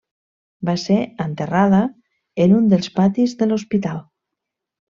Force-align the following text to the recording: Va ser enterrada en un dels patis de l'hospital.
Va 0.69 0.73
ser 0.83 0.95
enterrada 1.25 1.83
en 2.47 2.57
un 2.63 2.73
dels 2.75 2.93
patis 2.99 3.39
de 3.43 3.53
l'hospital. 3.53 4.05